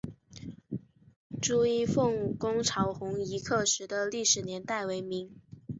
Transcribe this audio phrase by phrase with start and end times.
[1.43, 5.35] 朱一冯攻剿红夷刻石的历史年代为明。